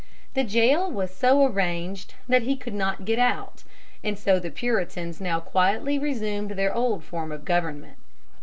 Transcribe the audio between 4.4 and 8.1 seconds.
Puritans now quietly resumed their old form of government.